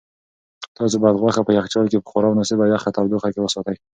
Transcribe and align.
تاسو 0.77 0.95
باید 1.03 1.19
غوښه 1.21 1.41
په 1.45 1.51
یخچال 1.59 1.85
کې 1.89 1.97
په 2.01 2.07
خورا 2.11 2.27
مناسبه 2.31 2.61
او 2.63 2.71
یخه 2.75 2.89
تودوخه 2.95 3.29
کې 3.33 3.39
وساتئ. 3.41 3.75